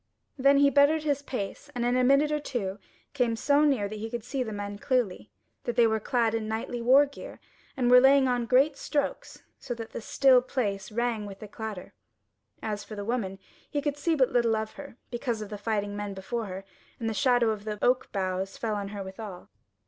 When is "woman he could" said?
13.05-13.95